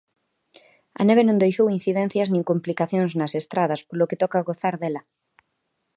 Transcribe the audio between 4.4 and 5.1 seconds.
gozar dela.